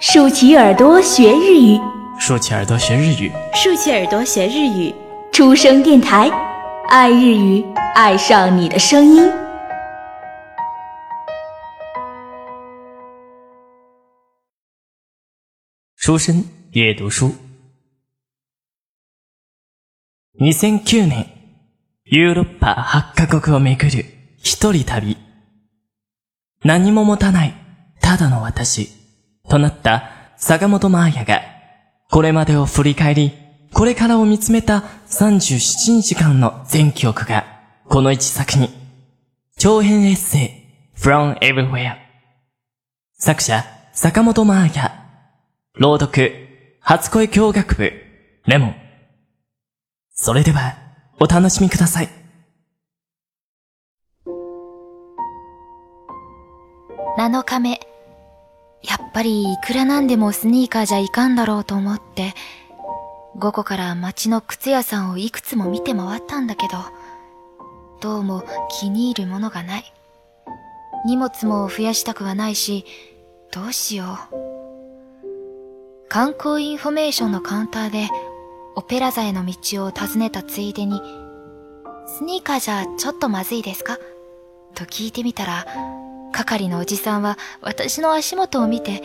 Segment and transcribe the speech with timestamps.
[0.00, 1.80] 竖起耳朵学日语，
[2.18, 4.94] 竖起耳朵学日语，竖起耳朵学日语。
[5.32, 6.30] 出生电台，
[6.88, 7.64] 爱日语，
[7.94, 9.30] 爱上你的声音。
[15.96, 17.34] 书生阅读书。
[20.38, 21.26] 2009年、
[22.04, 24.04] ヨーロッパ8カ国を巡る
[24.38, 25.16] 一人旅。
[26.62, 27.54] 何も持たない、
[28.00, 28.88] ただの私、
[29.51, 31.41] となった坂本真綾が、
[32.09, 33.33] これまでを振り返り、
[33.73, 37.45] これからを見つめた37日間の全記憶が、
[37.89, 38.69] この一作に、
[39.57, 40.65] 長編エッセ
[40.95, 41.97] イ、From Everywhere。
[43.17, 44.91] 作者、坂本真綾。
[45.75, 46.31] 朗読、
[46.79, 47.91] 初恋教学部、
[48.45, 48.75] レモン。
[50.13, 50.77] それでは、
[51.19, 52.09] お楽しみください。
[57.17, 57.90] 7日目。
[58.83, 62.33] やっぱりいくらなんでもスニーカーじゃいかんだろうと思って、
[63.37, 66.77] 午後から街の靴屋さんをいくつも見て回ったんだけど、
[68.01, 68.43] どうも
[68.79, 69.93] 気に入るものがない。
[71.05, 72.85] 荷物も増やしたくはないし、
[73.51, 74.35] どうしよう。
[76.09, 78.09] 観光インフォメーションのカウンターで、
[78.75, 81.01] オペラ座への道を尋ねたついでに、
[82.07, 83.97] スニーカーじゃちょっとまずいですか？
[84.73, 85.65] と聞いてみたら、
[86.31, 89.01] 係のおじさんは私の足元を見て、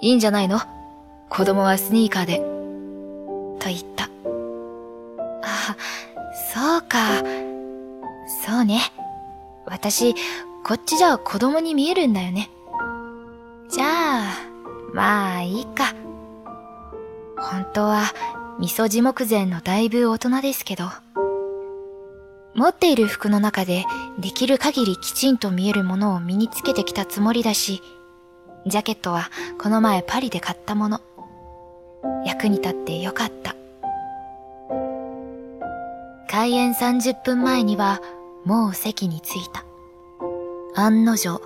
[0.00, 0.60] いいんじゃないの？
[1.28, 2.38] 子供はスニーカーで。
[3.58, 4.08] と言った。
[5.44, 5.76] あ、
[6.52, 7.22] そうか。
[8.44, 8.80] そうね。
[9.66, 10.14] 私、
[10.64, 12.50] こっちじゃ子供に見えるんだよね。
[13.70, 14.24] じゃあ、
[14.92, 15.94] まあいいか。
[17.38, 18.02] 本当は、
[18.58, 20.84] 味噌地目前のだいぶ大人ですけど。
[22.54, 23.84] 持っている服の中で
[24.18, 27.82] できる限りきちんと見えるものを身につけてきたつもりだし、
[28.66, 31.00] ジャケットはこの前パリで買ったもの。
[32.24, 33.56] 役に立ってよかった。
[36.28, 38.00] 開演30分前には
[38.44, 39.64] もう席に着いた。
[40.74, 41.40] 案の定、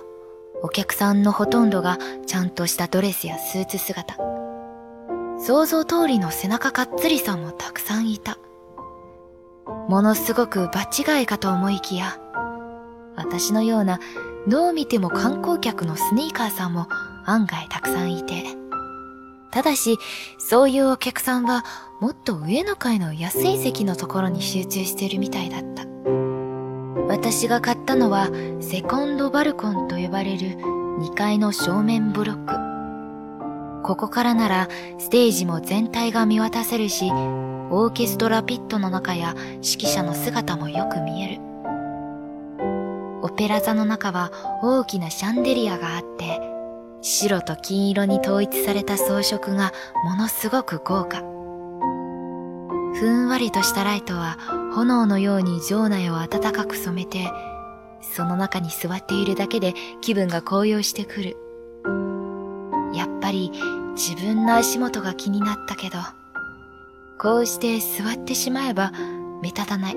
[0.63, 4.17] お客さんのほとんどがちゃんとしたドレスやスーツ姿。
[5.39, 8.37] 想像通りの背中かっつりさんもたくさんいた。
[9.89, 12.17] ものすごく場違いかと思いきや、
[13.15, 13.99] 私のような
[14.47, 16.87] どう見ても観光客のスニーカーさんも
[17.25, 18.43] 案外たくさんいて。
[19.51, 19.97] ただし、
[20.37, 21.65] そういうお客さんは
[21.99, 25.83] もっと上の階の安い席のところに集中してるみたいだった。
[27.07, 28.29] 私が買ったのは
[28.59, 30.57] セコンドバルコンと呼ばれる
[30.99, 33.83] 2階の正面ブロック。
[33.83, 34.67] ここからなら
[34.99, 37.11] ステージも全体が見渡せるし、
[37.69, 41.41] オーケストラピットの中や指揮者の姿もよく見える。
[43.21, 44.31] オペラ座の中は
[44.63, 46.39] 大きなシャンデリアがあって、
[47.01, 49.73] 白と金色に統一された装飾が
[50.05, 51.19] ものすごく豪華。
[52.93, 54.37] ふんわりとしたライトは
[54.73, 57.29] 炎のように場内を暖かく染めて、
[58.01, 61.37] その中に座っているだけで気分が高揚してくる。
[62.93, 63.51] やっぱり
[63.95, 65.97] 自分の足元が気になったけど、
[67.18, 68.92] こうして座ってしまえば
[69.42, 69.96] 目立たない。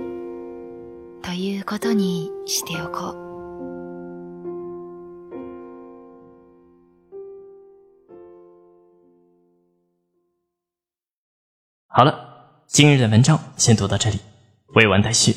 [1.23, 3.25] ということにしておこう。
[11.87, 12.13] 好了，
[12.67, 14.19] 今日的文章先读到这里，
[14.75, 15.33] 未完待续，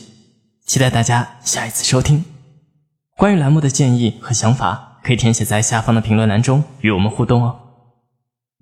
[0.66, 2.24] 期待大家下一次收听。
[3.16, 7.60] 关于栏目的建议和想法，可以填写在下方的评论栏中与我们互动哦。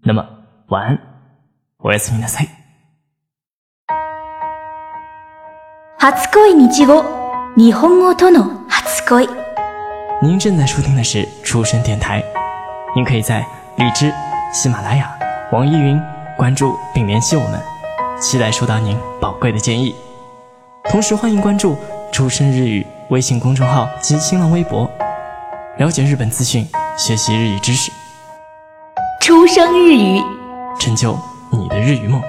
[0.05, 0.25] 那么
[0.69, 0.99] 晚安，
[1.79, 2.60] おやすみなさい。
[6.02, 7.04] 初恋日語、
[7.56, 9.30] 日本語との初恋。
[10.20, 12.24] 您正在收听的是出生电台，
[12.96, 13.46] 您可以在
[13.76, 14.12] 荔枝、
[14.52, 15.12] 喜马拉雅、
[15.52, 16.02] 网易云
[16.36, 17.62] 关注并联系我们，
[18.20, 19.94] 期待收到您宝贵的建议。
[20.86, 21.78] 同时欢迎关注
[22.12, 24.90] “出生日语”微信公众号及新浪微博，
[25.78, 27.92] 了解日本资讯，学习日语知识，
[29.20, 30.20] 出生日语。
[30.80, 31.16] 成就
[31.52, 32.20] 你的日语梦。